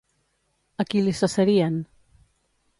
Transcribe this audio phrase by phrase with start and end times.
[0.83, 1.81] A qui li cessarien?